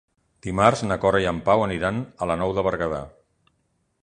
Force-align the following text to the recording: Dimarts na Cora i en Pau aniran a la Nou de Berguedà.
Dimarts 0.45 0.81
na 0.91 0.97
Cora 1.03 1.21
i 1.25 1.29
en 1.33 1.43
Pau 1.51 1.67
aniran 1.67 2.01
a 2.25 2.31
la 2.33 2.41
Nou 2.43 2.57
de 2.61 2.65
Berguedà. 2.71 3.05